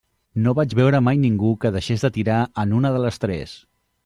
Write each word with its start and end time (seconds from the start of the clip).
No 0.45 0.53
vaig 0.59 0.71
veure 0.79 1.01
mai 1.07 1.19
ningú 1.25 1.51
que 1.65 1.73
deixés 1.77 2.07
de 2.07 2.11
tirar 2.17 2.39
en 2.65 2.75
una 2.79 2.95
de 2.97 3.05
les 3.05 3.23
tres. 3.27 3.55